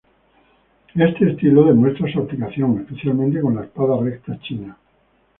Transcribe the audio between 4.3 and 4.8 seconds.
china.